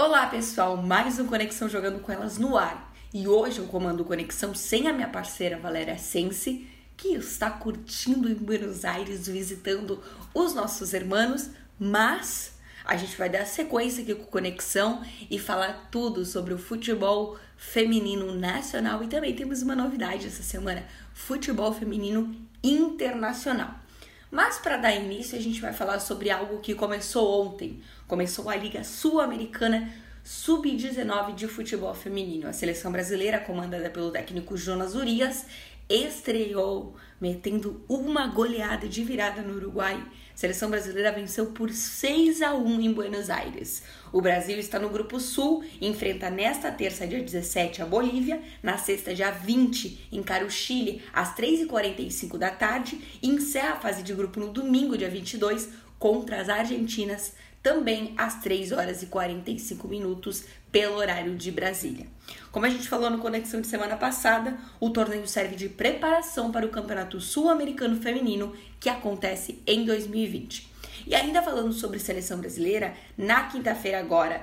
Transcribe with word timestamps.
Olá 0.00 0.28
pessoal, 0.28 0.76
mais 0.76 1.18
um 1.18 1.26
Conexão 1.26 1.68
Jogando 1.68 1.98
com 1.98 2.12
Elas 2.12 2.38
no 2.38 2.56
ar. 2.56 2.94
E 3.12 3.26
hoje 3.26 3.58
eu 3.58 3.66
comando 3.66 4.04
Conexão 4.04 4.54
sem 4.54 4.86
a 4.86 4.92
minha 4.92 5.08
parceira 5.08 5.58
Valéria 5.58 5.98
Sense, 5.98 6.64
que 6.96 7.16
está 7.16 7.50
curtindo 7.50 8.30
em 8.30 8.34
Buenos 8.34 8.84
Aires, 8.84 9.26
visitando 9.26 10.00
os 10.32 10.54
nossos 10.54 10.92
irmãos, 10.92 11.50
mas 11.80 12.52
a 12.84 12.96
gente 12.96 13.16
vai 13.16 13.28
dar 13.28 13.44
sequência 13.44 14.04
aqui 14.04 14.14
com 14.14 14.26
Conexão 14.26 15.02
e 15.28 15.36
falar 15.36 15.88
tudo 15.90 16.24
sobre 16.24 16.54
o 16.54 16.58
futebol 16.58 17.36
feminino 17.56 18.32
nacional 18.36 19.02
e 19.02 19.08
também 19.08 19.34
temos 19.34 19.62
uma 19.62 19.74
novidade 19.74 20.28
essa 20.28 20.44
semana: 20.44 20.86
futebol 21.12 21.74
feminino 21.74 22.36
internacional. 22.62 23.74
Mas 24.30 24.58
para 24.58 24.76
dar 24.76 24.94
início, 24.94 25.38
a 25.38 25.40
gente 25.40 25.60
vai 25.60 25.72
falar 25.72 26.00
sobre 26.00 26.30
algo 26.30 26.60
que 26.60 26.74
começou 26.74 27.46
ontem. 27.46 27.80
Começou 28.06 28.50
a 28.50 28.56
Liga 28.56 28.84
Sul-Americana 28.84 29.90
Sub-19 30.22 31.34
de 31.34 31.48
futebol 31.48 31.94
feminino. 31.94 32.46
A 32.46 32.52
seleção 32.52 32.92
brasileira, 32.92 33.38
comandada 33.38 33.88
pelo 33.88 34.10
técnico 34.10 34.56
Jonas 34.58 34.94
Urias, 34.94 35.46
estreou 35.88 36.96
metendo 37.20 37.84
uma 37.88 38.26
goleada 38.26 38.86
de 38.86 39.02
virada 39.02 39.42
no 39.42 39.56
Uruguai. 39.56 39.96
A 39.96 40.36
seleção 40.36 40.70
brasileira 40.70 41.10
venceu 41.10 41.46
por 41.46 41.70
6 41.70 42.42
a 42.42 42.54
1 42.54 42.80
em 42.80 42.92
Buenos 42.92 43.28
Aires. 43.30 43.82
O 44.12 44.20
Brasil 44.20 44.58
está 44.58 44.78
no 44.78 44.88
grupo 44.88 45.18
Sul 45.18 45.64
enfrenta 45.80 46.30
nesta 46.30 46.70
terça, 46.70 47.06
dia 47.06 47.22
17, 47.22 47.82
a 47.82 47.86
Bolívia, 47.86 48.40
na 48.62 48.78
sexta, 48.78 49.14
dia 49.14 49.30
20, 49.30 50.08
encara 50.12 50.44
o 50.44 50.50
Chile 50.50 51.02
às 51.12 51.34
3h45 51.34 52.38
da 52.38 52.50
tarde 52.50 53.00
e 53.20 53.28
encerra 53.28 53.72
a 53.72 53.80
fase 53.80 54.02
de 54.02 54.14
grupo 54.14 54.38
no 54.38 54.52
domingo, 54.52 54.96
dia 54.96 55.10
22, 55.10 55.68
contra 55.98 56.40
as 56.40 56.48
Argentinas, 56.48 57.34
também 57.62 58.14
às 58.16 58.40
3 58.40 58.72
horas 58.72 59.02
e 59.02 59.06
45 59.06 59.88
minutos 59.88 60.44
pelo 60.70 60.96
horário 60.96 61.36
de 61.36 61.50
Brasília. 61.50 62.06
Como 62.52 62.66
a 62.66 62.68
gente 62.68 62.88
falou 62.88 63.10
no 63.10 63.18
Conexão 63.18 63.60
de 63.60 63.66
semana 63.66 63.96
passada, 63.96 64.56
o 64.78 64.90
torneio 64.90 65.26
serve 65.26 65.56
de 65.56 65.68
preparação 65.68 66.52
para 66.52 66.66
o 66.66 66.70
Campeonato 66.70 67.20
Sul-Americano 67.20 68.00
Feminino 68.00 68.54
que 68.78 68.88
acontece 68.88 69.62
em 69.66 69.84
2020. 69.84 70.68
E 71.06 71.14
ainda 71.14 71.42
falando 71.42 71.72
sobre 71.72 71.98
seleção 71.98 72.38
brasileira, 72.38 72.94
na 73.16 73.44
quinta-feira 73.44 73.98
agora, 73.98 74.42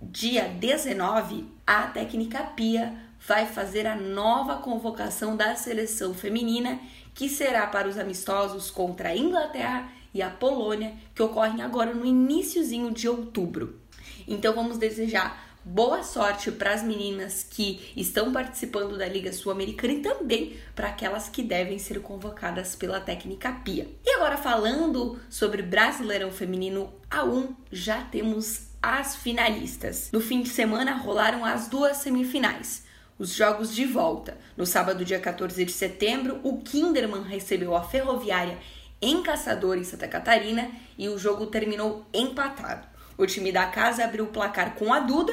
dia 0.00 0.48
19, 0.48 1.46
a 1.66 1.86
técnica 1.86 2.42
Pia 2.42 2.92
vai 3.26 3.46
fazer 3.46 3.86
a 3.86 3.96
nova 3.96 4.56
convocação 4.56 5.36
da 5.36 5.54
seleção 5.54 6.12
feminina, 6.12 6.80
que 7.14 7.28
será 7.28 7.66
para 7.66 7.88
os 7.88 7.98
amistosos 7.98 8.70
contra 8.70 9.10
a 9.10 9.16
Inglaterra 9.16 9.88
e 10.14 10.20
a 10.20 10.30
Polônia, 10.30 10.94
que 11.14 11.22
ocorrem 11.22 11.62
agora 11.62 11.94
no 11.94 12.04
iníciozinho 12.04 12.90
de 12.90 13.08
outubro. 13.08 13.80
Então 14.26 14.54
vamos 14.54 14.78
desejar 14.78 15.52
boa 15.64 16.02
sorte 16.02 16.50
para 16.50 16.74
as 16.74 16.82
meninas 16.82 17.46
que 17.48 17.92
estão 17.96 18.32
participando 18.32 18.98
da 18.98 19.06
Liga 19.06 19.32
Sul-Americana 19.32 19.94
e 19.94 20.02
também 20.02 20.56
para 20.74 20.88
aquelas 20.88 21.28
que 21.28 21.42
devem 21.42 21.78
ser 21.78 22.00
convocadas 22.00 22.74
pela 22.74 23.00
técnica 23.00 23.52
Pia. 23.52 23.88
E 24.04 24.10
agora 24.14 24.36
falando 24.36 25.18
sobre 25.30 25.62
Brasileirão 25.62 26.30
Feminino 26.30 26.92
A1, 27.10 27.54
já 27.70 28.02
temos 28.02 28.72
as 28.82 29.14
finalistas. 29.16 30.10
No 30.12 30.20
fim 30.20 30.42
de 30.42 30.48
semana 30.48 30.96
rolaram 30.96 31.44
as 31.44 31.68
duas 31.68 31.98
semifinais. 31.98 32.84
Os 33.18 33.32
jogos 33.32 33.72
de 33.72 33.84
volta. 33.84 34.36
No 34.56 34.66
sábado, 34.66 35.04
dia 35.04 35.20
14 35.20 35.64
de 35.64 35.70
setembro, 35.70 36.40
o 36.42 36.60
Kinderman 36.60 37.22
recebeu 37.22 37.76
a 37.76 37.84
Ferroviária 37.84 38.58
em 39.02 39.22
Caçador, 39.22 39.76
em 39.76 39.84
Santa 39.84 40.06
Catarina, 40.06 40.70
e 40.96 41.08
o 41.08 41.18
jogo 41.18 41.46
terminou 41.46 42.06
empatado. 42.14 42.86
O 43.18 43.26
time 43.26 43.50
da 43.50 43.66
casa 43.66 44.04
abriu 44.04 44.24
o 44.24 44.28
placar 44.28 44.76
com 44.76 44.92
a 44.92 45.00
Duda 45.00 45.32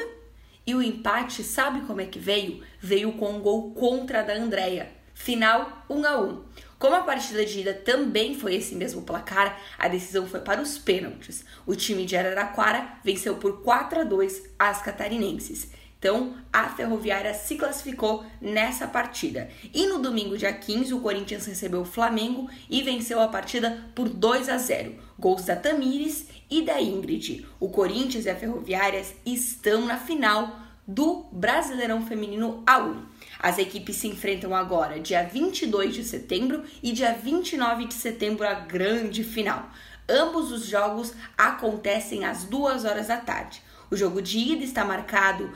e 0.66 0.74
o 0.74 0.82
empate, 0.82 1.42
sabe 1.42 1.80
como 1.86 2.00
é 2.00 2.06
que 2.06 2.18
veio? 2.18 2.62
Veio 2.80 3.12
com 3.12 3.32
um 3.32 3.40
gol 3.40 3.72
contra 3.72 4.22
da 4.22 4.34
Andrea. 4.34 4.90
Final 5.14 5.84
1 5.88 6.06
a 6.06 6.20
1. 6.20 6.44
Como 6.78 6.96
a 6.96 7.02
partida 7.02 7.44
de 7.44 7.60
ida 7.60 7.74
também 7.74 8.34
foi 8.34 8.54
esse 8.54 8.74
mesmo 8.74 9.02
placar, 9.02 9.60
a 9.78 9.86
decisão 9.86 10.26
foi 10.26 10.40
para 10.40 10.62
os 10.62 10.78
pênaltis. 10.78 11.44
O 11.66 11.76
time 11.76 12.06
de 12.06 12.16
Araraquara 12.16 12.94
venceu 13.04 13.36
por 13.36 13.62
4 13.62 14.00
a 14.00 14.04
2 14.04 14.42
as 14.58 14.80
catarinenses. 14.80 15.70
Então, 16.00 16.32
a 16.50 16.70
Ferroviária 16.70 17.34
se 17.34 17.56
classificou 17.56 18.24
nessa 18.40 18.88
partida. 18.88 19.50
E 19.72 19.86
no 19.86 19.98
domingo, 19.98 20.38
dia 20.38 20.50
15, 20.50 20.94
o 20.94 21.00
Corinthians 21.00 21.44
recebeu 21.44 21.82
o 21.82 21.84
Flamengo 21.84 22.48
e 22.70 22.82
venceu 22.82 23.20
a 23.20 23.28
partida 23.28 23.84
por 23.94 24.08
2 24.08 24.48
a 24.48 24.56
0. 24.56 24.94
Gols 25.18 25.44
da 25.44 25.54
Tamires 25.54 26.26
e 26.50 26.62
da 26.62 26.80
Ingrid. 26.80 27.46
O 27.60 27.68
Corinthians 27.68 28.24
e 28.24 28.30
a 28.30 28.34
Ferroviária 28.34 29.04
estão 29.26 29.84
na 29.84 29.98
final 29.98 30.58
do 30.86 31.26
Brasileirão 31.30 32.06
Feminino 32.06 32.62
A1. 32.64 33.02
As 33.38 33.58
equipes 33.58 33.96
se 33.96 34.08
enfrentam 34.08 34.54
agora, 34.54 34.98
dia 34.98 35.22
22 35.22 35.94
de 35.94 36.02
setembro 36.02 36.64
e 36.82 36.92
dia 36.92 37.12
29 37.12 37.84
de 37.84 37.94
setembro, 37.94 38.46
a 38.46 38.54
grande 38.54 39.22
final. 39.22 39.68
Ambos 40.08 40.50
os 40.50 40.64
jogos 40.64 41.12
acontecem 41.36 42.24
às 42.24 42.44
2 42.44 42.86
horas 42.86 43.08
da 43.08 43.18
tarde. 43.18 43.62
O 43.90 43.96
jogo 43.96 44.22
de 44.22 44.38
ida 44.38 44.64
está 44.64 44.84
marcado 44.84 45.52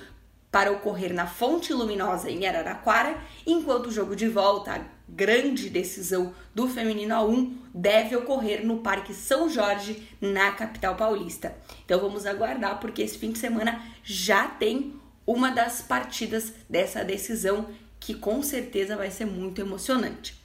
para 0.55 0.71
ocorrer 0.71 1.13
na 1.13 1.27
Fonte 1.27 1.73
Luminosa 1.73 2.31
em 2.31 2.47
Araraquara, 2.47 3.19
enquanto 3.45 3.89
o 3.89 3.91
jogo 3.91 4.15
de 4.15 4.29
volta, 4.29 4.73
a 4.73 4.85
grande 5.09 5.69
decisão 5.69 6.33
do 6.55 6.69
Feminino 6.69 7.13
A1, 7.13 7.57
deve 7.75 8.15
ocorrer 8.15 8.65
no 8.65 8.79
Parque 8.79 9.13
São 9.13 9.49
Jorge, 9.49 10.09
na 10.21 10.53
capital 10.53 10.95
paulista. 10.95 11.57
Então 11.85 11.99
vamos 11.99 12.25
aguardar, 12.25 12.79
porque 12.79 13.03
esse 13.03 13.19
fim 13.19 13.33
de 13.33 13.41
semana 13.41 13.83
já 14.05 14.47
tem 14.47 14.95
uma 15.27 15.51
das 15.51 15.83
partidas 15.83 16.53
dessa 16.71 17.03
decisão 17.03 17.67
que 17.99 18.15
com 18.15 18.41
certeza 18.41 18.97
vai 18.97 19.11
ser 19.11 19.25
muito 19.25 19.61
emocionante. 19.61 20.41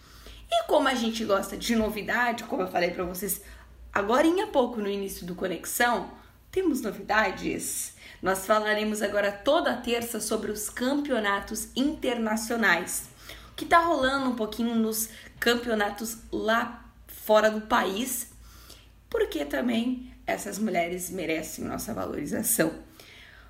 E 0.49 0.63
como 0.63 0.87
a 0.87 0.95
gente 0.95 1.23
gosta 1.23 1.55
de 1.55 1.75
novidade, 1.75 2.45
como 2.45 2.63
eu 2.63 2.67
falei 2.67 2.89
para 2.89 3.03
vocês 3.03 3.43
agora 3.93 4.25
em 4.25 4.43
pouco 4.47 4.81
no 4.81 4.89
início 4.89 5.23
do 5.23 5.35
Conexão, 5.35 6.09
temos 6.51 6.81
novidades. 6.81 7.93
Nós 8.21 8.45
falaremos 8.45 9.01
agora 9.01 9.31
toda 9.31 9.77
terça 9.77 10.19
sobre 10.19 10.51
os 10.51 10.69
campeonatos 10.69 11.69
internacionais. 11.75 13.09
O 13.51 13.55
que 13.55 13.63
está 13.63 13.79
rolando 13.79 14.29
um 14.29 14.35
pouquinho 14.35 14.75
nos 14.75 15.09
campeonatos 15.39 16.17
lá 16.31 16.85
fora 17.07 17.49
do 17.49 17.61
país, 17.61 18.27
porque 19.09 19.45
também 19.45 20.13
essas 20.25 20.59
mulheres 20.59 21.09
merecem 21.09 21.65
nossa 21.65 21.93
valorização. 21.93 22.73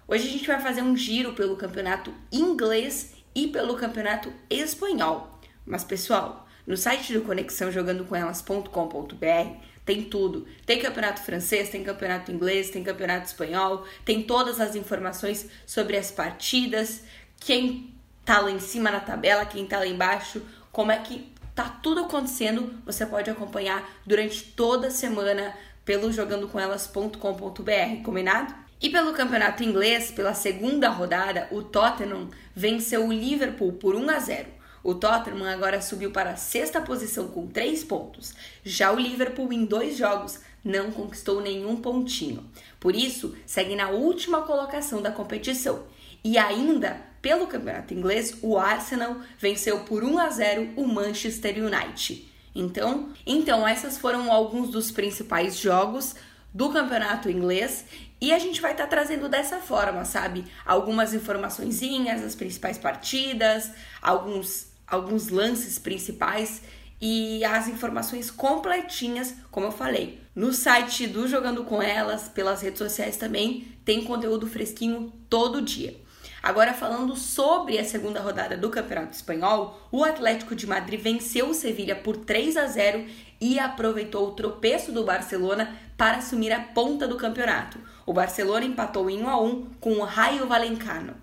Hoje 0.07 0.27
a 0.27 0.31
gente 0.31 0.47
vai 0.47 0.59
fazer 0.59 0.81
um 0.81 0.95
giro 0.95 1.33
pelo 1.33 1.55
campeonato 1.55 2.13
inglês 2.31 3.13
e 3.35 3.47
pelo 3.47 3.75
campeonato 3.75 4.33
espanhol. 4.49 5.39
Mas 5.65 5.83
pessoal, 5.83 6.47
no 6.65 6.75
site 6.75 7.13
do 7.13 7.21
Conexão 7.21 7.71
Jogando 7.71 8.05
com 8.05 8.15
Elas.com.br 8.15 9.69
tem 9.89 10.03
tudo. 10.03 10.45
Tem 10.67 10.77
campeonato 10.77 11.23
francês, 11.23 11.69
tem 11.69 11.83
campeonato 11.83 12.31
inglês, 12.31 12.69
tem 12.69 12.83
campeonato 12.83 13.25
espanhol, 13.25 13.88
tem 14.05 14.22
todas 14.22 14.61
as 14.61 14.75
informações 14.75 15.50
sobre 15.66 15.97
as 15.97 16.11
partidas, 16.11 17.01
quem 17.39 17.95
tá 18.23 18.39
lá 18.39 18.51
em 18.51 18.59
cima 18.59 18.91
na 18.91 19.00
tabela, 19.00 19.47
quem 19.47 19.66
tá 19.66 19.79
lá 19.79 19.88
embaixo, 19.88 20.44
como 20.72 20.91
é 20.91 20.97
que 21.00 21.33
tá 21.55 21.63
tudo 21.81 22.01
acontecendo. 22.01 22.72
Você 22.85 23.03
pode 23.03 23.31
acompanhar 23.31 23.83
durante 24.05 24.44
toda 24.44 24.89
a 24.89 24.91
semana 24.91 25.55
pelo 25.83 26.11
jogandocomelas.com.br, 26.11 28.03
combinado? 28.03 28.53
E 28.79 28.91
pelo 28.91 29.11
campeonato 29.13 29.63
inglês, 29.63 30.11
pela 30.11 30.35
segunda 30.35 30.89
rodada, 30.89 31.47
o 31.50 31.63
Tottenham 31.63 32.29
venceu 32.56 33.07
o 33.07 33.11
Liverpool 33.11 33.73
por 33.73 33.95
1 33.95 34.07
a 34.07 34.19
0. 34.19 34.58
O 34.84 34.95
Tottenham 34.95 35.45
agora 35.45 35.81
subiu 35.81 36.12
para 36.12 36.31
a 36.31 36.38
sexta 36.38 36.81
posição 36.81 37.28
com 37.28 37.47
três 37.47 37.84
pontos. 37.84 38.34
Já 38.63 38.91
o 38.91 39.00
Liverpool, 39.00 39.51
em 39.51 39.66
dois 39.66 39.97
jogos, 39.97 40.40
não 40.63 40.91
conquistou 40.91 41.41
nenhum 41.41 41.78
pontinho. 41.78 42.50
Por 42.79 42.95
isso, 42.95 43.35
segue 43.45 43.75
na 43.75 43.89
última 43.89 44.41
colocação 44.41 45.01
da 45.01 45.12
competição. 45.12 45.83
E 46.24 46.38
ainda, 46.38 47.01
pelo 47.21 47.48
campeonato 47.48 47.94
inglês, 47.94 48.38
o 48.42 48.57
Arsenal 48.57 49.18
venceu 49.38 49.80
por 49.81 50.03
1 50.03 50.19
a 50.19 50.30
0 50.30 50.69
o 50.75 50.88
Manchester 50.88 51.63
United. 51.63 52.30
Então, 52.56 53.13
então 53.25 53.68
esses 53.68 53.98
foram 53.98 54.31
alguns 54.31 54.69
dos 54.69 54.92
principais 54.92 55.57
jogos 55.57 56.15
do 56.53 56.69
campeonato 56.71 57.30
inglês 57.30 57.86
e 58.19 58.33
a 58.33 58.39
gente 58.39 58.59
vai 58.59 58.71
estar 58.71 58.86
tá 58.86 58.89
trazendo 58.89 59.30
dessa 59.30 59.59
forma, 59.59 60.03
sabe? 60.03 60.45
Algumas 60.65 61.13
informaçõezinhas 61.13 62.21
das 62.21 62.36
principais 62.36 62.77
partidas, 62.77 63.71
alguns 64.01 64.69
alguns 64.89 65.30
lances 65.30 65.77
principais 65.77 66.62
e 67.01 67.44
as 67.45 67.68
informações 67.68 68.30
completinhas, 68.30 69.33
como 69.50 69.68
eu 69.68 69.71
falei. 69.71 70.21
No 70.36 70.53
site 70.53 71.07
do 71.07 71.27
Jogando 71.27 71.63
com 71.63 71.81
Elas, 71.81 72.27
pelas 72.27 72.62
redes 72.62 72.80
sociais 72.80 73.18
também, 73.18 73.68
tem 73.86 74.03
conteúdo 74.03 74.47
fresquinho 74.47 75.13
todo 75.30 75.62
dia. 75.62 75.95
Agora 76.41 76.74
falando 76.74 77.15
sobre 77.18 77.77
a 77.77 77.83
segunda 77.83 78.21
rodada 78.21 78.56
do 78.56 78.69
Campeonato 78.69 79.15
Espanhol, 79.15 79.88
o 79.91 80.03
Atlético 80.03 80.56
de 80.56 80.65
Madrid 80.65 81.00
venceu 81.00 81.50
o 81.50 81.53
Sevilha 81.53 81.95
por 81.95 82.15
3 82.15 82.56
a 82.56 82.65
0 82.65 83.06
e 83.41 83.59
aproveitou 83.59 84.27
o 84.27 84.31
tropeço 84.31 84.91
do 84.91 85.03
Barcelona 85.03 85.75
para 85.97 86.18
assumir 86.18 86.51
a 86.53 86.62
ponta 86.62 87.07
do 87.07 87.18
campeonato. 87.18 87.77
O 88.06 88.13
Barcelona 88.13 88.65
empatou 88.65 89.09
em 89.09 89.21
1 89.21 89.30
a 89.30 89.41
1 89.41 89.65
com 89.81 89.94
o 89.95 90.03
Raio 90.03 90.47
Valencano. 90.47 91.13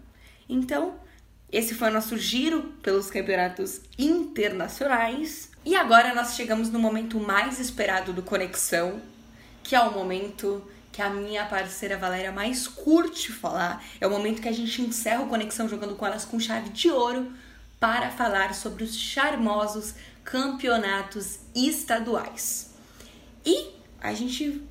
Então, 0.48 0.94
esse 1.52 1.74
foi 1.74 1.88
o 1.88 1.92
nosso 1.92 2.18
giro 2.18 2.62
pelos 2.82 3.10
campeonatos 3.10 3.80
internacionais. 3.98 5.50
E 5.64 5.76
agora 5.76 6.14
nós 6.14 6.34
chegamos 6.34 6.70
no 6.70 6.78
momento 6.78 7.18
mais 7.20 7.60
esperado 7.60 8.12
do 8.12 8.22
Conexão, 8.22 9.00
que 9.62 9.74
é 9.74 9.80
o 9.80 9.92
momento 9.92 10.62
que 10.90 11.02
a 11.02 11.10
minha 11.10 11.44
parceira 11.44 11.96
Valéria 11.96 12.32
mais 12.32 12.66
curte 12.66 13.30
falar. 13.30 13.84
É 14.00 14.06
o 14.06 14.10
momento 14.10 14.40
que 14.40 14.48
a 14.48 14.52
gente 14.52 14.80
encerra 14.82 15.22
o 15.22 15.28
Conexão 15.28 15.68
jogando 15.68 15.94
com 15.94 16.06
elas 16.06 16.24
com 16.24 16.40
chave 16.40 16.70
de 16.70 16.90
ouro 16.90 17.32
para 17.78 18.10
falar 18.10 18.54
sobre 18.54 18.82
os 18.82 18.96
charmosos 18.96 19.94
campeonatos 20.24 21.40
estaduais. 21.54 22.74
E 23.44 23.74
a 24.00 24.12
gente 24.12 24.62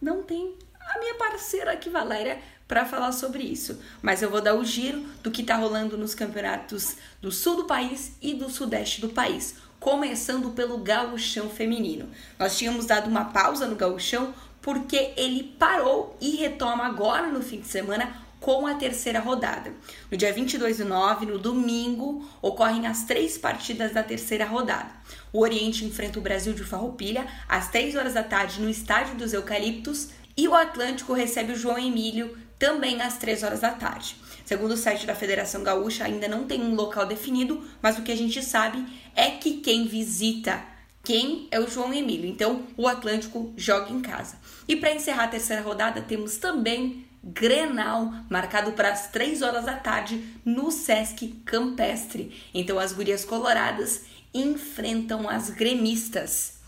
não 0.00 0.22
tem 0.22 0.54
a 0.94 0.98
minha 0.98 1.14
parceira 1.14 1.72
aqui, 1.72 1.88
Valéria, 1.88 2.38
para 2.70 2.86
falar 2.86 3.10
sobre 3.10 3.42
isso. 3.42 3.80
Mas 4.00 4.22
eu 4.22 4.30
vou 4.30 4.40
dar 4.40 4.54
o 4.54 4.64
giro 4.64 5.04
do 5.24 5.30
que 5.32 5.42
está 5.42 5.56
rolando 5.56 5.98
nos 5.98 6.14
campeonatos 6.14 6.94
do 7.20 7.32
sul 7.32 7.56
do 7.56 7.64
país 7.64 8.12
e 8.22 8.32
do 8.32 8.48
sudeste 8.48 9.00
do 9.00 9.08
país. 9.08 9.56
Começando 9.80 10.50
pelo 10.50 10.78
gauchão 10.78 11.50
feminino. 11.50 12.08
Nós 12.38 12.56
tínhamos 12.56 12.86
dado 12.86 13.10
uma 13.10 13.24
pausa 13.24 13.66
no 13.66 13.74
gauchão 13.74 14.32
porque 14.62 15.12
ele 15.16 15.56
parou 15.58 16.16
e 16.20 16.36
retoma 16.36 16.86
agora 16.86 17.26
no 17.26 17.42
fim 17.42 17.58
de 17.58 17.66
semana 17.66 18.14
com 18.38 18.68
a 18.68 18.74
terceira 18.74 19.18
rodada. 19.18 19.72
No 20.08 20.16
dia 20.16 20.32
22 20.32 20.78
do 20.78 20.84
9, 20.84 21.26
no 21.26 21.38
domingo, 21.38 22.24
ocorrem 22.40 22.86
as 22.86 23.02
três 23.02 23.36
partidas 23.36 23.92
da 23.92 24.02
terceira 24.02 24.46
rodada. 24.46 24.90
O 25.32 25.40
Oriente 25.40 25.84
enfrenta 25.84 26.20
o 26.20 26.22
Brasil 26.22 26.52
de 26.52 26.62
Farroupilha 26.62 27.26
às 27.48 27.68
3 27.68 27.96
horas 27.96 28.14
da 28.14 28.22
tarde 28.22 28.60
no 28.60 28.70
Estádio 28.70 29.16
dos 29.16 29.32
Eucaliptos 29.32 30.10
e 30.40 30.48
o 30.48 30.54
Atlântico 30.54 31.12
recebe 31.12 31.52
o 31.52 31.56
João 31.56 31.78
Emílio 31.78 32.34
também 32.58 33.02
às 33.02 33.18
3 33.18 33.42
horas 33.42 33.60
da 33.60 33.72
tarde. 33.72 34.16
Segundo 34.46 34.72
o 34.72 34.76
site 34.76 35.06
da 35.06 35.14
Federação 35.14 35.62
Gaúcha, 35.62 36.04
ainda 36.04 36.26
não 36.26 36.44
tem 36.44 36.62
um 36.62 36.74
local 36.74 37.04
definido, 37.04 37.62
mas 37.82 37.98
o 37.98 38.02
que 38.02 38.10
a 38.10 38.16
gente 38.16 38.42
sabe 38.42 38.82
é 39.14 39.32
que 39.32 39.58
quem 39.58 39.86
visita 39.86 40.64
quem 41.04 41.46
é 41.50 41.60
o 41.60 41.68
João 41.68 41.92
Emílio. 41.92 42.26
Então, 42.26 42.66
o 42.74 42.88
Atlântico 42.88 43.52
joga 43.54 43.92
em 43.92 44.00
casa. 44.00 44.38
E 44.66 44.76
para 44.76 44.94
encerrar 44.94 45.24
a 45.24 45.28
terceira 45.28 45.60
rodada, 45.60 46.00
temos 46.00 46.38
também 46.38 47.04
Grenal, 47.22 48.10
marcado 48.30 48.72
para 48.72 48.92
as 48.92 49.08
3 49.08 49.42
horas 49.42 49.66
da 49.66 49.76
tarde 49.76 50.24
no 50.42 50.70
Sesc 50.70 51.28
Campestre. 51.44 52.34
Então, 52.54 52.78
as 52.78 52.94
gurias 52.94 53.26
coloradas 53.26 54.04
enfrentam 54.32 55.28
as 55.28 55.50
gremistas. 55.50 56.59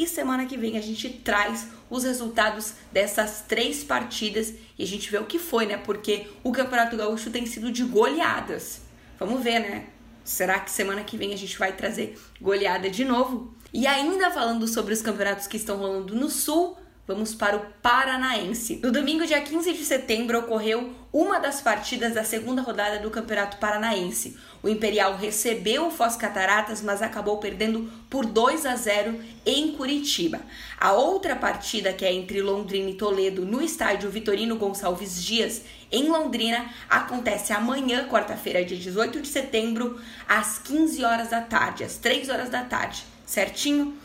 E 0.00 0.08
semana 0.08 0.46
que 0.46 0.56
vem 0.56 0.78
a 0.78 0.80
gente 0.80 1.10
traz 1.10 1.66
os 1.90 2.04
resultados 2.04 2.72
dessas 2.90 3.44
três 3.46 3.84
partidas 3.84 4.54
e 4.78 4.82
a 4.82 4.86
gente 4.86 5.10
vê 5.10 5.18
o 5.18 5.26
que 5.26 5.38
foi, 5.38 5.66
né? 5.66 5.76
Porque 5.76 6.26
o 6.42 6.50
Campeonato 6.52 6.96
Gaúcho 6.96 7.28
tem 7.28 7.44
sido 7.44 7.70
de 7.70 7.84
goleadas. 7.84 8.80
Vamos 9.18 9.44
ver, 9.44 9.58
né? 9.58 9.88
Será 10.24 10.58
que 10.58 10.70
semana 10.70 11.04
que 11.04 11.18
vem 11.18 11.34
a 11.34 11.36
gente 11.36 11.58
vai 11.58 11.74
trazer 11.74 12.18
goleada 12.40 12.88
de 12.88 13.04
novo? 13.04 13.54
E 13.74 13.86
ainda 13.86 14.30
falando 14.30 14.66
sobre 14.66 14.94
os 14.94 15.02
campeonatos 15.02 15.46
que 15.46 15.58
estão 15.58 15.76
rolando 15.76 16.14
no 16.14 16.30
Sul, 16.30 16.78
Vamos 17.10 17.34
para 17.34 17.56
o 17.56 17.66
Paranaense. 17.82 18.78
No 18.80 18.92
domingo, 18.92 19.26
dia 19.26 19.40
15 19.40 19.72
de 19.72 19.84
setembro, 19.84 20.38
ocorreu 20.38 20.94
uma 21.12 21.40
das 21.40 21.60
partidas 21.60 22.14
da 22.14 22.22
segunda 22.22 22.62
rodada 22.62 23.00
do 23.00 23.10
Campeonato 23.10 23.56
Paranaense. 23.56 24.38
O 24.62 24.68
Imperial 24.68 25.16
recebeu 25.16 25.86
o 25.86 25.90
Foz 25.90 26.16
Cataratas, 26.16 26.82
mas 26.82 27.00
acabou 27.00 27.38
perdendo 27.38 27.90
por 28.10 28.26
2 28.26 28.66
a 28.66 28.76
0 28.76 29.18
em 29.46 29.72
Curitiba. 29.72 30.40
A 30.78 30.92
outra 30.92 31.34
partida, 31.34 31.92
que 31.92 32.04
é 32.04 32.12
entre 32.12 32.42
Londrina 32.42 32.90
e 32.90 32.94
Toledo, 32.94 33.44
no 33.46 33.62
estádio 33.62 34.10
Vitorino 34.10 34.56
Gonçalves 34.56 35.22
Dias, 35.22 35.62
em 35.90 36.08
Londrina, 36.08 36.66
acontece 36.88 37.52
amanhã, 37.52 38.06
quarta-feira, 38.06 38.64
dia 38.64 38.76
18 38.76 39.20
de 39.20 39.28
setembro, 39.28 39.98
às 40.28 40.58
15 40.58 41.04
horas 41.04 41.30
da 41.30 41.40
tarde, 41.40 41.82
às 41.82 41.96
3 41.96 42.28
horas 42.28 42.50
da 42.50 42.62
tarde, 42.62 43.02
certinho? 43.24 43.96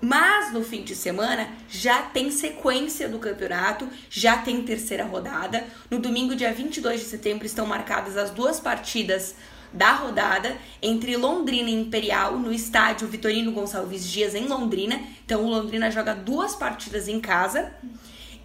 Mas 0.00 0.52
no 0.52 0.62
fim 0.62 0.82
de 0.82 0.94
semana 0.94 1.48
já 1.68 2.02
tem 2.02 2.30
sequência 2.30 3.08
do 3.08 3.18
campeonato, 3.18 3.88
já 4.10 4.36
tem 4.36 4.62
terceira 4.62 5.04
rodada. 5.04 5.64
No 5.90 5.98
domingo, 5.98 6.36
dia 6.36 6.52
22 6.52 7.00
de 7.00 7.06
setembro, 7.06 7.46
estão 7.46 7.66
marcadas 7.66 8.16
as 8.16 8.30
duas 8.30 8.60
partidas 8.60 9.34
da 9.74 9.92
rodada 9.92 10.56
entre 10.80 11.16
Londrina 11.16 11.68
e 11.68 11.74
Imperial 11.74 12.38
no 12.38 12.52
estádio 12.52 13.08
Vitorino 13.08 13.52
Gonçalves 13.52 14.08
Dias 14.08 14.34
em 14.34 14.46
Londrina. 14.46 15.00
Então 15.26 15.44
o 15.44 15.50
Londrina 15.50 15.90
joga 15.90 16.14
duas 16.14 16.54
partidas 16.54 17.08
em 17.08 17.20
casa. 17.20 17.72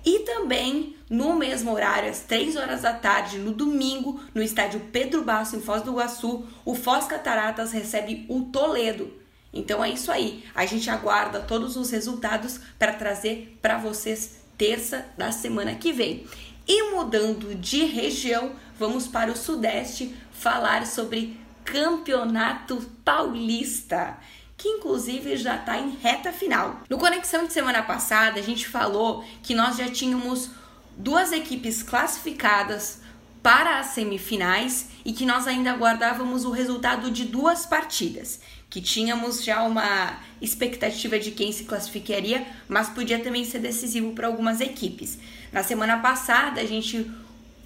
E 0.06 0.20
também 0.20 0.96
no 1.10 1.36
mesmo 1.36 1.74
horário, 1.74 2.10
às 2.10 2.20
3 2.20 2.56
horas 2.56 2.82
da 2.84 2.94
tarde, 2.94 3.40
no 3.40 3.52
domingo, 3.52 4.22
no 4.34 4.42
estádio 4.42 4.80
Pedro 4.92 5.24
Basso, 5.24 5.56
em 5.56 5.62
Foz 5.62 5.82
do 5.82 5.92
Iguaçu, 5.92 6.46
o 6.64 6.76
Foz 6.76 7.06
Cataratas 7.06 7.72
recebe 7.72 8.26
o 8.30 8.42
Toledo. 8.44 9.12
Então 9.52 9.84
é 9.84 9.90
isso 9.90 10.12
aí. 10.12 10.44
A 10.54 10.66
gente 10.66 10.90
aguarda 10.90 11.40
todos 11.40 11.76
os 11.76 11.90
resultados 11.90 12.60
para 12.78 12.94
trazer 12.94 13.58
para 13.62 13.78
vocês 13.78 14.36
terça 14.58 15.06
da 15.18 15.32
semana 15.32 15.74
que 15.76 15.92
vem. 15.92 16.26
E 16.68 16.92
mudando 16.92 17.56
de 17.56 17.86
região, 17.86 18.52
vamos 18.78 19.08
para 19.08 19.32
o 19.32 19.36
Sudeste 19.36 20.16
falar 20.40 20.88
sobre 20.88 21.40
Campeonato 21.64 22.78
Paulista, 23.04 24.18
que 24.58 24.68
inclusive 24.68 25.38
já 25.38 25.56
está 25.56 25.78
em 25.78 25.92
reta 25.92 26.32
final. 26.32 26.82
No 26.90 26.98
Conexão 26.98 27.46
de 27.46 27.54
semana 27.54 27.84
passada, 27.84 28.40
a 28.40 28.44
gente 28.44 28.68
falou 28.68 29.24
que 29.44 29.54
nós 29.54 29.78
já 29.78 29.90
tínhamos 29.90 30.50
duas 30.98 31.32
equipes 31.32 31.84
classificadas 31.84 33.02
para 33.44 33.80
as 33.80 33.88
semifinais 33.88 34.90
e 35.06 35.14
que 35.14 35.26
nós 35.26 35.48
ainda 35.48 35.72
aguardávamos 35.72 36.44
o 36.44 36.52
resultado 36.52 37.12
de 37.12 37.26
duas 37.26 37.66
partidas 37.66 38.40
que 38.70 38.82
tínhamos 38.82 39.44
já 39.44 39.64
uma 39.64 40.20
expectativa 40.40 41.18
de 41.18 41.32
quem 41.32 41.52
se 41.52 41.64
classificaria, 41.64 42.46
mas 42.68 42.90
podia 42.90 43.20
também 43.20 43.44
ser 43.44 43.60
decisivo 43.60 44.12
para 44.14 44.28
algumas 44.28 44.62
equipes. 44.62 45.18
Na 45.52 45.64
semana 45.64 45.98
passada, 45.98 46.62
a 46.62 46.66
gente 46.66 47.10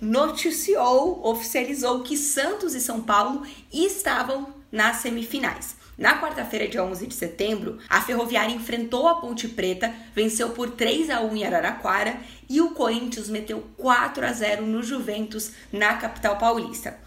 noticiou, 0.04 1.26
oficializou 1.26 2.02
que 2.02 2.18
Santos 2.18 2.76
e 2.76 2.82
São 2.82 3.02
Paulo 3.02 3.44
estavam 3.72 4.54
nas 4.72 4.98
semifinais. 4.98 5.78
Na 5.98 6.20
quarta-feira, 6.20 6.68
dia 6.68 6.84
11 6.84 7.08
de 7.08 7.14
setembro, 7.14 7.78
a 7.88 8.02
Ferroviária 8.02 8.54
enfrentou 8.54 9.08
a 9.08 9.16
Ponte 9.16 9.48
Preta, 9.48 9.94
venceu 10.14 10.50
por 10.50 10.72
3 10.72 11.10
a 11.10 11.22
1 11.22 11.38
em 11.38 11.46
Araraquara 11.46 12.18
e 12.50 12.60
o 12.60 12.72
Corinthians 12.72 13.30
meteu 13.30 13.64
4 13.78 14.26
a 14.26 14.34
0 14.34 14.66
no 14.66 14.82
Juventus, 14.82 15.52
na 15.72 15.96
capital 15.96 16.38
paulista. 16.38 16.98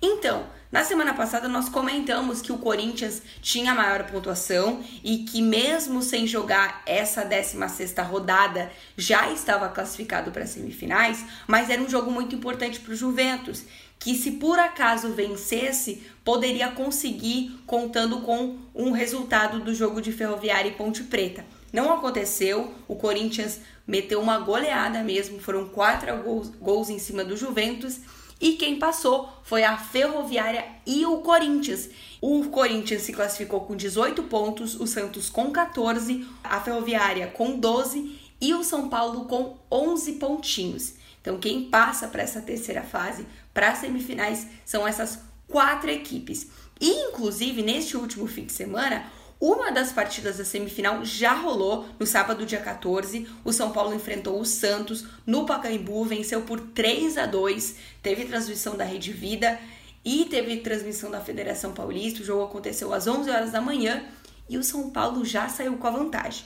Então, 0.00 0.46
na 0.70 0.82
semana 0.82 1.14
passada 1.14 1.48
nós 1.48 1.68
comentamos 1.68 2.42
que 2.42 2.50
o 2.50 2.58
Corinthians 2.58 3.22
tinha 3.40 3.74
maior 3.74 4.04
pontuação 4.04 4.82
e 5.04 5.18
que 5.18 5.40
mesmo 5.40 6.02
sem 6.02 6.26
jogar 6.26 6.82
essa 6.84 7.24
16ª 7.24 8.04
rodada 8.04 8.70
já 8.96 9.30
estava 9.30 9.68
classificado 9.68 10.32
para 10.32 10.42
as 10.42 10.50
semifinais, 10.50 11.24
mas 11.46 11.70
era 11.70 11.80
um 11.80 11.88
jogo 11.88 12.10
muito 12.10 12.34
importante 12.34 12.80
para 12.80 12.92
o 12.92 12.96
Juventus, 12.96 13.62
que 13.98 14.14
se 14.14 14.32
por 14.32 14.58
acaso 14.58 15.12
vencesse, 15.12 16.02
poderia 16.24 16.68
conseguir 16.70 17.60
contando 17.66 18.20
com 18.20 18.58
um 18.74 18.90
resultado 18.90 19.60
do 19.60 19.74
jogo 19.74 20.02
de 20.02 20.12
Ferroviária 20.12 20.68
e 20.68 20.74
Ponte 20.74 21.04
Preta. 21.04 21.44
Não 21.72 21.92
aconteceu, 21.92 22.74
o 22.88 22.96
Corinthians 22.96 23.60
meteu 23.86 24.20
uma 24.20 24.38
goleada 24.38 25.02
mesmo, 25.02 25.40
foram 25.40 25.68
quatro 25.68 26.14
gols, 26.22 26.48
gols 26.60 26.90
em 26.90 26.98
cima 26.98 27.24
do 27.24 27.36
Juventus 27.36 28.00
e 28.40 28.52
quem 28.52 28.78
passou 28.78 29.32
foi 29.42 29.64
a 29.64 29.78
Ferroviária 29.78 30.64
e 30.86 31.06
o 31.06 31.18
Corinthians. 31.18 31.88
O 32.20 32.44
Corinthians 32.50 33.02
se 33.02 33.12
classificou 33.12 33.60
com 33.60 33.74
18 33.74 34.22
pontos, 34.24 34.78
o 34.78 34.86
Santos 34.86 35.30
com 35.30 35.50
14, 35.50 36.26
a 36.44 36.60
Ferroviária 36.60 37.28
com 37.28 37.58
12 37.58 38.20
e 38.40 38.54
o 38.54 38.62
São 38.62 38.88
Paulo 38.88 39.24
com 39.24 39.56
11 39.70 40.12
pontinhos. 40.14 40.94
Então, 41.20 41.38
quem 41.38 41.64
passa 41.64 42.06
para 42.08 42.22
essa 42.22 42.40
terceira 42.40 42.82
fase, 42.82 43.26
para 43.52 43.70
as 43.70 43.78
semifinais, 43.78 44.46
são 44.64 44.86
essas 44.86 45.18
quatro 45.48 45.90
equipes. 45.90 46.46
E, 46.80 47.08
inclusive, 47.08 47.62
neste 47.62 47.96
último 47.96 48.26
fim 48.26 48.44
de 48.44 48.52
semana, 48.52 49.10
uma 49.38 49.70
das 49.70 49.92
partidas 49.92 50.38
da 50.38 50.44
semifinal 50.44 51.04
já 51.04 51.34
rolou 51.34 51.86
no 51.98 52.06
sábado, 52.06 52.46
dia 52.46 52.60
14. 52.60 53.28
O 53.44 53.52
São 53.52 53.70
Paulo 53.70 53.94
enfrentou 53.94 54.40
o 54.40 54.46
Santos 54.46 55.04
no 55.26 55.44
Pacaembu, 55.44 56.04
venceu 56.04 56.42
por 56.42 56.58
3 56.58 57.18
a 57.18 57.26
2. 57.26 57.76
Teve 58.02 58.24
transmissão 58.24 58.76
da 58.76 58.84
Rede 58.84 59.12
Vida 59.12 59.60
e 60.02 60.24
teve 60.24 60.56
transmissão 60.58 61.10
da 61.10 61.20
Federação 61.20 61.72
Paulista. 61.72 62.22
O 62.22 62.24
jogo 62.24 62.44
aconteceu 62.44 62.94
às 62.94 63.06
11 63.06 63.30
horas 63.30 63.52
da 63.52 63.60
manhã 63.60 64.04
e 64.48 64.56
o 64.56 64.64
São 64.64 64.88
Paulo 64.88 65.22
já 65.22 65.48
saiu 65.48 65.76
com 65.76 65.86
a 65.86 65.90
vantagem. 65.90 66.44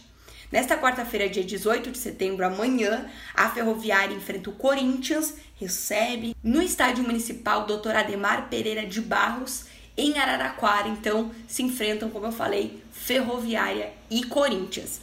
Nesta 0.51 0.77
quarta-feira, 0.77 1.29
dia 1.29 1.45
18 1.45 1.93
de 1.93 1.99
setembro, 1.99 2.45
amanhã, 2.45 3.09
a 3.33 3.49
Ferroviária 3.51 4.17
enfrenta 4.17 4.51
o 4.51 4.55
Corinthians, 4.55 5.35
recebe 5.55 6.35
no 6.43 6.61
Estádio 6.61 7.05
Municipal 7.05 7.67
Dr. 7.67 7.95
Ademar 7.95 8.49
Pereira 8.49 8.85
de 8.85 9.01
Barros 9.01 9.67
em 9.97 10.19
Araraquara, 10.19 10.89
então 10.89 11.31
se 11.47 11.63
enfrentam, 11.63 12.11
como 12.11 12.27
eu 12.27 12.33
falei, 12.33 12.83
Ferroviária 12.93 13.93
e 14.11 14.25
Corinthians. 14.25 15.01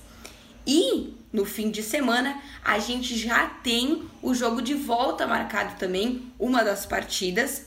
E 0.66 1.14
no 1.32 1.46
fim 1.46 1.70
de 1.70 1.84
semana, 1.84 2.42
a 2.64 2.80
gente 2.80 3.18
já 3.18 3.46
tem 3.48 4.04
o 4.22 4.34
jogo 4.34 4.62
de 4.62 4.74
volta 4.74 5.28
marcado 5.28 5.78
também, 5.78 6.32
uma 6.40 6.64
das 6.64 6.86
partidas. 6.86 7.66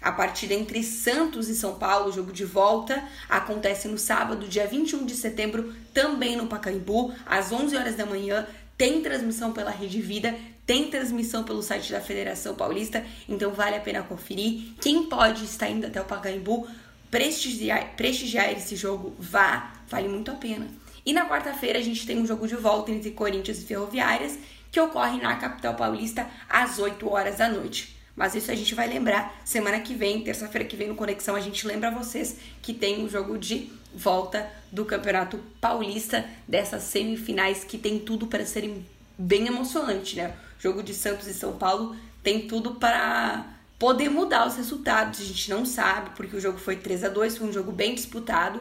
A 0.00 0.12
partida 0.12 0.52
entre 0.52 0.82
Santos 0.82 1.48
e 1.48 1.54
São 1.54 1.76
Paulo, 1.76 2.12
jogo 2.12 2.32
de 2.32 2.44
volta, 2.44 3.02
acontece 3.28 3.88
no 3.88 3.96
sábado, 3.96 4.46
dia 4.46 4.66
21 4.66 5.06
de 5.06 5.14
setembro, 5.14 5.74
também 5.94 6.36
no 6.36 6.46
Pacaembu, 6.46 7.14
às 7.24 7.52
11 7.52 7.76
horas 7.76 7.94
da 7.94 8.04
manhã. 8.04 8.46
Tem 8.76 9.00
transmissão 9.00 9.52
pela 9.52 9.70
Rede 9.70 10.02
Vida, 10.02 10.34
tem 10.66 10.90
transmissão 10.90 11.44
pelo 11.44 11.62
site 11.62 11.92
da 11.92 12.00
Federação 12.00 12.54
Paulista, 12.54 13.04
então 13.28 13.52
vale 13.52 13.76
a 13.76 13.80
pena 13.80 14.02
conferir. 14.02 14.72
Quem 14.80 15.04
pode 15.04 15.44
estar 15.44 15.68
indo 15.68 15.86
até 15.86 16.00
o 16.00 16.04
Pacaembu, 16.04 16.66
prestigiar, 17.10 17.94
prestigiar 17.96 18.50
esse 18.52 18.74
jogo, 18.74 19.14
vá, 19.18 19.74
vale 19.88 20.08
muito 20.08 20.30
a 20.30 20.34
pena. 20.34 20.66
E 21.04 21.12
na 21.12 21.28
quarta-feira 21.28 21.78
a 21.78 21.82
gente 21.82 22.06
tem 22.06 22.18
um 22.18 22.26
jogo 22.26 22.48
de 22.48 22.56
volta 22.56 22.90
entre 22.90 23.10
Corinthians 23.10 23.58
e 23.58 23.66
Ferroviárias, 23.66 24.38
que 24.72 24.80
ocorre 24.80 25.20
na 25.20 25.36
capital 25.36 25.74
paulista 25.74 26.28
às 26.48 26.78
8 26.78 27.08
horas 27.08 27.36
da 27.36 27.48
noite. 27.48 27.94
Mas 28.16 28.34
isso 28.34 28.50
a 28.50 28.54
gente 28.54 28.74
vai 28.74 28.88
lembrar 28.88 29.40
semana 29.44 29.80
que 29.80 29.94
vem, 29.94 30.22
terça-feira 30.22 30.66
que 30.66 30.76
vem 30.76 30.88
no 30.88 30.94
Conexão, 30.94 31.34
a 31.34 31.40
gente 31.40 31.66
lembra 31.66 31.90
vocês 31.90 32.36
que 32.62 32.72
tem 32.72 33.04
um 33.04 33.08
jogo 33.08 33.36
de 33.36 33.70
volta 33.94 34.48
do 34.72 34.84
Campeonato 34.84 35.38
Paulista, 35.60 36.24
dessas 36.46 36.84
semifinais 36.84 37.64
que 37.64 37.76
tem 37.76 37.98
tudo 37.98 38.26
para 38.26 38.46
serem 38.46 38.84
bem 39.18 39.46
emocionante, 39.46 40.16
né? 40.16 40.34
O 40.58 40.62
jogo 40.62 40.82
de 40.82 40.94
Santos 40.94 41.26
e 41.26 41.34
São 41.34 41.56
Paulo 41.56 41.96
tem 42.22 42.46
tudo 42.48 42.76
para 42.76 43.46
poder 43.78 44.08
mudar 44.08 44.46
os 44.46 44.56
resultados. 44.56 45.20
A 45.20 45.24
gente 45.24 45.50
não 45.50 45.64
sabe, 45.66 46.10
porque 46.16 46.36
o 46.36 46.40
jogo 46.40 46.58
foi 46.58 46.76
3 46.76 47.04
a 47.04 47.08
2 47.08 47.38
foi 47.38 47.48
um 47.48 47.52
jogo 47.52 47.72
bem 47.72 47.94
disputado 47.94 48.60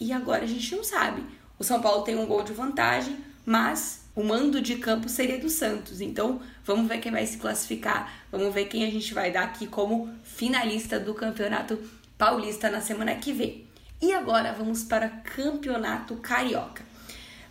e 0.00 0.12
agora 0.12 0.44
a 0.44 0.46
gente 0.46 0.74
não 0.74 0.82
sabe. 0.82 1.24
O 1.58 1.64
São 1.64 1.80
Paulo 1.80 2.02
tem 2.02 2.16
um 2.16 2.26
gol 2.26 2.42
de 2.42 2.52
vantagem, 2.52 3.16
mas 3.44 4.04
o 4.14 4.22
mando 4.22 4.60
de 4.60 4.76
campo 4.76 5.08
seria 5.08 5.38
do 5.38 5.48
Santos. 5.48 6.00
Então, 6.00 6.40
vamos 6.64 6.88
ver 6.88 6.98
quem 6.98 7.12
vai 7.12 7.26
se 7.26 7.38
classificar, 7.38 8.12
vamos 8.30 8.52
ver 8.54 8.66
quem 8.66 8.84
a 8.84 8.90
gente 8.90 9.12
vai 9.12 9.30
dar 9.30 9.44
aqui 9.44 9.66
como 9.66 10.12
finalista 10.22 10.98
do 10.98 11.14
Campeonato 11.14 11.78
Paulista 12.16 12.70
na 12.70 12.80
semana 12.80 13.14
que 13.16 13.32
vem. 13.32 13.66
E 14.00 14.12
agora 14.12 14.52
vamos 14.52 14.82
para 14.82 15.08
Campeonato 15.08 16.16
Carioca. 16.16 16.84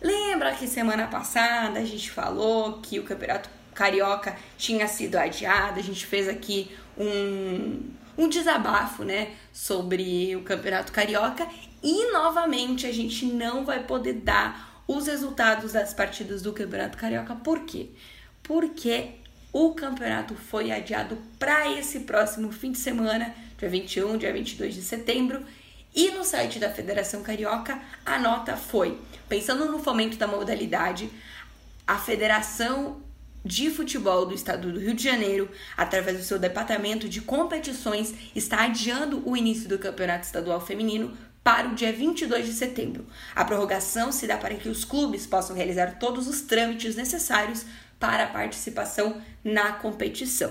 Lembra 0.00 0.54
que 0.54 0.66
semana 0.66 1.06
passada 1.06 1.78
a 1.78 1.84
gente 1.84 2.10
falou 2.10 2.80
que 2.80 2.98
o 2.98 3.04
Campeonato 3.04 3.48
Carioca 3.74 4.36
tinha 4.56 4.86
sido 4.86 5.16
adiado, 5.16 5.80
a 5.80 5.82
gente 5.82 6.06
fez 6.06 6.28
aqui 6.28 6.70
um, 6.96 7.80
um 8.16 8.28
desabafo, 8.28 9.02
né, 9.02 9.32
sobre 9.52 10.36
o 10.36 10.42
Campeonato 10.42 10.92
Carioca 10.92 11.46
e 11.82 12.12
novamente 12.12 12.86
a 12.86 12.92
gente 12.92 13.26
não 13.26 13.64
vai 13.64 13.82
poder 13.82 14.14
dar 14.14 14.82
os 14.86 15.06
resultados 15.06 15.72
das 15.72 15.92
partidas 15.92 16.42
do 16.42 16.52
Campeonato 16.52 16.96
Carioca. 16.96 17.34
Por 17.34 17.60
quê? 17.60 17.90
Porque 18.42 19.16
o 19.52 19.72
campeonato 19.72 20.34
foi 20.34 20.72
adiado 20.72 21.16
para 21.38 21.70
esse 21.70 22.00
próximo 22.00 22.50
fim 22.50 22.72
de 22.72 22.78
semana, 22.78 23.32
dia 23.56 23.68
21, 23.68 24.18
dia 24.18 24.32
22 24.32 24.74
de 24.74 24.82
setembro, 24.82 25.44
e 25.94 26.10
no 26.10 26.24
site 26.24 26.58
da 26.58 26.70
Federação 26.70 27.22
Carioca, 27.22 27.80
a 28.04 28.18
nota 28.18 28.56
foi: 28.56 29.00
pensando 29.28 29.70
no 29.70 29.78
fomento 29.78 30.16
da 30.16 30.26
modalidade, 30.26 31.08
a 31.86 31.96
Federação 31.96 33.00
de 33.44 33.70
Futebol 33.70 34.24
do 34.24 34.34
Estado 34.34 34.72
do 34.72 34.80
Rio 34.80 34.94
de 34.94 35.04
Janeiro, 35.04 35.50
através 35.76 36.16
do 36.16 36.24
seu 36.24 36.38
departamento 36.38 37.08
de 37.08 37.20
competições, 37.20 38.14
está 38.34 38.64
adiando 38.64 39.22
o 39.28 39.36
início 39.36 39.68
do 39.68 39.78
Campeonato 39.78 40.24
Estadual 40.24 40.60
Feminino 40.60 41.16
para 41.44 41.68
o 41.68 41.74
dia 41.74 41.92
22 41.92 42.46
de 42.46 42.54
setembro. 42.54 43.06
A 43.36 43.44
prorrogação 43.44 44.10
se 44.10 44.26
dá 44.26 44.38
para 44.38 44.54
que 44.54 44.68
os 44.68 44.82
clubes 44.82 45.26
possam 45.26 45.54
realizar 45.54 45.98
todos 45.98 46.26
os 46.26 46.40
trâmites 46.40 46.96
necessários 46.96 47.66
para 48.00 48.24
a 48.24 48.28
participação 48.28 49.20
na 49.44 49.72
competição. 49.72 50.50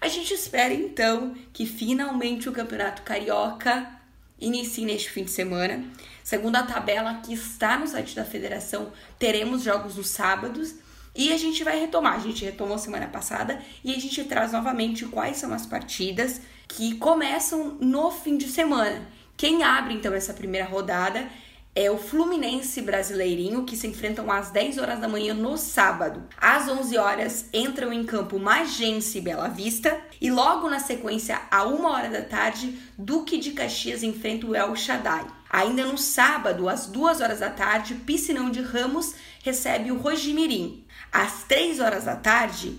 A 0.00 0.06
gente 0.06 0.32
espera 0.32 0.72
então 0.72 1.34
que 1.52 1.66
finalmente 1.66 2.48
o 2.48 2.52
Campeonato 2.52 3.02
Carioca 3.02 3.97
inicie 4.40 4.84
neste 4.84 5.10
fim 5.10 5.24
de 5.24 5.30
semana. 5.30 5.84
Segundo 6.22 6.56
a 6.56 6.62
tabela 6.62 7.20
que 7.24 7.32
está 7.32 7.78
no 7.78 7.86
site 7.86 8.14
da 8.14 8.24
federação, 8.24 8.92
teremos 9.18 9.62
jogos 9.62 9.96
nos 9.96 10.08
sábados 10.08 10.74
e 11.14 11.32
a 11.32 11.36
gente 11.36 11.64
vai 11.64 11.80
retomar. 11.80 12.14
A 12.14 12.20
gente 12.20 12.44
retomou 12.44 12.78
semana 12.78 13.06
passada 13.06 13.60
e 13.82 13.94
a 13.94 13.98
gente 13.98 14.22
traz 14.24 14.52
novamente 14.52 15.04
quais 15.06 15.38
são 15.38 15.52
as 15.52 15.66
partidas 15.66 16.40
que 16.68 16.96
começam 16.96 17.76
no 17.80 18.10
fim 18.10 18.36
de 18.36 18.48
semana. 18.48 19.06
Quem 19.36 19.62
abre 19.62 19.94
então 19.94 20.12
essa 20.12 20.34
primeira 20.34 20.66
rodada 20.66 21.28
é 21.74 21.90
o 21.90 21.96
Fluminense 21.96 22.82
Brasileirinho, 22.82 23.64
que 23.64 23.76
se 23.76 23.86
enfrentam 23.86 24.30
às 24.30 24.50
10 24.50 24.78
horas 24.78 24.98
da 24.98 25.08
manhã 25.08 25.32
no 25.32 25.56
sábado. 25.56 26.24
Às 26.36 26.68
11 26.68 26.98
horas 26.98 27.46
entram 27.52 27.92
em 27.92 28.04
campo 28.04 28.38
Magense 28.38 29.18
e 29.18 29.20
Bela 29.20 29.48
Vista. 29.48 29.96
E 30.20 30.30
logo 30.30 30.68
na 30.68 30.80
sequência, 30.80 31.40
à 31.50 31.64
1 31.66 31.84
hora 31.84 32.08
da 32.08 32.22
tarde, 32.22 32.78
Duque 32.98 33.38
de 33.38 33.52
Caxias 33.52 34.02
enfrenta 34.02 34.46
o 34.46 34.54
El 34.54 34.74
Shaddai. 34.74 35.26
Ainda 35.48 35.84
no 35.86 35.96
sábado, 35.96 36.68
às 36.68 36.86
2 36.86 37.20
horas 37.20 37.40
da 37.40 37.50
tarde, 37.50 37.94
Piscinão 37.94 38.50
de 38.50 38.60
Ramos 38.60 39.14
recebe 39.42 39.92
o 39.92 39.98
Rojimirim. 39.98 40.84
Às 41.12 41.44
3 41.44 41.80
horas 41.80 42.04
da 42.04 42.16
tarde, 42.16 42.76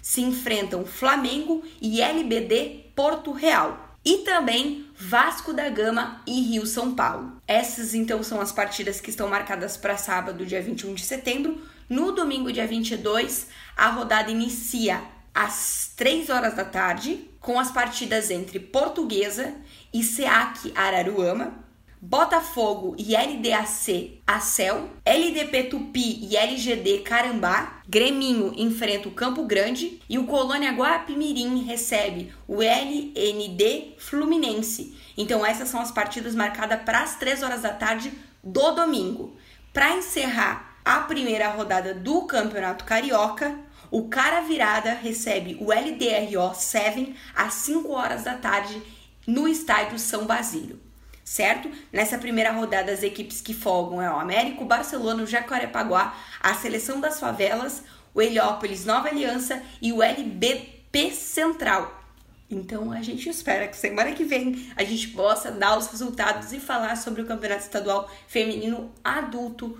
se 0.00 0.22
enfrentam 0.22 0.86
Flamengo 0.86 1.62
e 1.82 2.00
LBD 2.00 2.92
Porto 2.96 3.30
Real 3.30 3.87
e 4.04 4.18
também 4.18 4.86
Vasco 4.96 5.52
da 5.52 5.68
Gama 5.68 6.22
e 6.26 6.40
Rio 6.40 6.66
São 6.66 6.94
Paulo. 6.94 7.40
Essas 7.46 7.94
então 7.94 8.22
são 8.22 8.40
as 8.40 8.52
partidas 8.52 9.00
que 9.00 9.10
estão 9.10 9.28
marcadas 9.28 9.76
para 9.76 9.96
sábado, 9.96 10.46
dia 10.46 10.62
21 10.62 10.94
de 10.94 11.04
setembro. 11.04 11.60
No 11.88 12.12
domingo, 12.12 12.52
dia 12.52 12.66
22, 12.66 13.48
a 13.76 13.88
rodada 13.88 14.30
inicia 14.30 15.02
às 15.34 15.92
3 15.96 16.30
horas 16.30 16.54
da 16.54 16.64
tarde, 16.64 17.30
com 17.40 17.58
as 17.58 17.70
partidas 17.70 18.30
entre 18.30 18.58
Portuguesa 18.58 19.54
e 19.92 20.02
SEAC 20.02 20.72
Araruama, 20.74 21.67
Botafogo 22.00 22.94
e 22.96 23.16
LDAC 23.16 24.22
Acel, 24.24 24.88
LDP 25.04 25.64
Tupi 25.64 26.28
e 26.30 26.36
LGD 26.36 26.98
Carambá, 26.98 27.82
Greminho 27.88 28.52
enfrenta 28.56 29.08
o 29.08 29.12
Campo 29.12 29.42
Grande 29.42 30.00
e 30.08 30.16
o 30.16 30.24
Colônia 30.24 30.70
Guapimirim 30.70 31.64
recebe 31.64 32.32
o 32.46 32.62
LND 32.62 33.96
Fluminense. 33.98 34.96
Então 35.16 35.44
essas 35.44 35.68
são 35.70 35.80
as 35.80 35.90
partidas 35.90 36.36
marcadas 36.36 36.82
para 36.82 37.02
as 37.02 37.16
3 37.16 37.42
horas 37.42 37.62
da 37.62 37.72
tarde 37.72 38.12
do 38.44 38.70
domingo. 38.70 39.36
Para 39.72 39.96
encerrar 39.96 40.78
a 40.84 41.00
primeira 41.00 41.48
rodada 41.48 41.94
do 41.94 42.22
Campeonato 42.26 42.84
Carioca, 42.84 43.58
o 43.90 44.08
Cara 44.08 44.42
Virada 44.42 44.92
recebe 44.92 45.56
o 45.60 45.72
LDRO 45.72 46.54
7 46.54 47.12
às 47.34 47.54
5 47.54 47.90
horas 47.90 48.22
da 48.22 48.34
tarde 48.34 48.80
no 49.26 49.48
estádio 49.48 49.98
São 49.98 50.26
Basílio 50.26 50.87
certo? 51.28 51.70
Nessa 51.92 52.16
primeira 52.16 52.50
rodada, 52.50 52.90
as 52.90 53.02
equipes 53.02 53.42
que 53.42 53.52
folgam 53.52 54.00
é 54.00 54.10
o 54.10 54.18
Américo, 54.18 54.64
Barcelona, 54.64 55.22
o 55.22 55.26
Jacarepaguá, 55.26 56.16
a 56.40 56.54
Seleção 56.54 57.00
das 57.00 57.20
Favelas, 57.20 57.82
o 58.14 58.22
Heliópolis 58.22 58.86
Nova 58.86 59.08
Aliança 59.08 59.62
e 59.80 59.92
o 59.92 60.02
LBP 60.02 61.10
Central. 61.12 62.02
Então 62.50 62.90
a 62.90 63.02
gente 63.02 63.28
espera 63.28 63.68
que 63.68 63.76
semana 63.76 64.12
que 64.12 64.24
vem 64.24 64.72
a 64.74 64.82
gente 64.82 65.08
possa 65.08 65.52
dar 65.52 65.76
os 65.76 65.88
resultados 65.88 66.50
e 66.54 66.58
falar 66.58 66.96
sobre 66.96 67.20
o 67.20 67.26
Campeonato 67.26 67.64
Estadual 67.64 68.10
Feminino 68.26 68.90
Adulto 69.04 69.78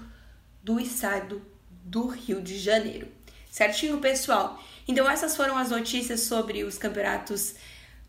do 0.62 0.78
estado 0.78 1.40
do 1.82 2.08
Rio 2.08 2.42
de 2.42 2.58
Janeiro. 2.58 3.08
Certinho, 3.50 3.98
pessoal? 4.00 4.62
Então 4.86 5.08
essas 5.08 5.34
foram 5.34 5.56
as 5.56 5.70
notícias 5.70 6.20
sobre 6.20 6.62
os 6.62 6.76
campeonatos 6.76 7.54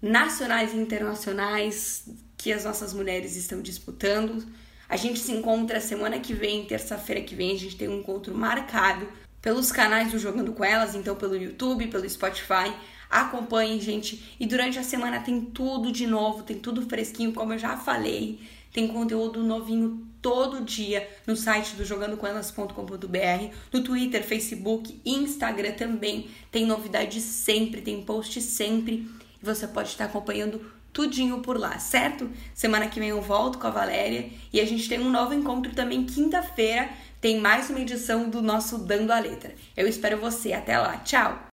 nacionais 0.02 0.74
e 0.74 0.78
internacionais 0.78 2.04
que 2.40 2.54
as 2.54 2.64
nossas 2.64 2.94
mulheres 2.94 3.36
estão 3.36 3.62
disputando. 3.62 4.48
A 4.88 4.96
gente 4.96 5.20
se 5.20 5.34
encontra 5.34 5.82
semana 5.82 6.20
que 6.20 6.34
vem, 6.34 6.64
terça-feira 6.64 7.22
que 7.22 7.36
vem, 7.36 7.52
a 7.52 7.60
gente 7.60 7.76
tem 7.76 7.90
um 7.90 8.00
encontro 8.00 8.34
marcado 8.34 9.08
pelos 9.42 9.74
canais 9.74 10.14
do 10.14 10.18
Jogando 10.18 10.54
com 10.54 10.64
Elas, 10.64 10.96
então 10.96 11.18
pelo 11.18 11.36
YouTube, 11.36 11.88
pelo 11.88 12.10
Spotify. 12.10 12.74
Acompanhem, 13.10 13.82
gente. 13.82 14.36
E 14.40 14.48
durante 14.48 14.80
a 14.80 14.84
semana 14.84 15.20
tem 15.20 15.42
tudo 15.42 15.92
de 15.92 16.08
novo, 16.08 16.44
tem 16.44 16.58
tudo 16.58 16.88
fresquinho, 16.88 17.34
como 17.34 17.54
eu 17.54 17.60
já 17.60 17.76
falei. 17.76 18.40
Tem 18.72 18.88
conteúdo 18.88 19.44
novinho 19.44 20.08
todo 20.22 20.64
dia 20.64 21.10
no 21.28 21.36
site 21.36 21.76
do 21.76 21.84
jogandocomelas.com.br, 21.84 23.56
no 23.74 23.84
Twitter, 23.84 24.24
Facebook, 24.24 25.02
Instagram 25.06 25.74
também. 25.74 26.30
Tem 26.50 26.66
novidade 26.66 27.20
sempre, 27.20 27.82
tem 27.82 28.02
post 28.02 28.42
sempre. 28.42 29.10
E 29.42 29.46
você 29.46 29.68
pode 29.68 29.90
estar 29.90 30.06
acompanhando 30.06 30.79
tudinho 31.00 31.40
por 31.40 31.58
lá, 31.58 31.80
certo? 31.80 32.30
Semana 32.54 32.90
que 32.90 33.00
vem 33.00 33.08
eu 33.08 33.22
volto 33.22 33.58
com 33.58 33.68
a 33.68 33.70
Valéria 33.70 34.30
e 34.52 34.60
a 34.60 34.66
gente 34.66 34.90
tem 34.90 35.00
um 35.00 35.10
novo 35.10 35.34
encontro 35.34 35.74
também 35.74 36.04
quinta-feira. 36.04 36.90
Tem 37.22 37.40
mais 37.40 37.70
uma 37.70 37.80
edição 37.80 38.30
do 38.30 38.42
nosso 38.42 38.80
Dando 38.80 39.12
a 39.12 39.20
Letra. 39.20 39.56
Eu 39.78 39.88
espero 39.88 40.18
você. 40.18 40.52
Até 40.52 40.78
lá. 40.78 40.98
Tchau! 40.98 41.42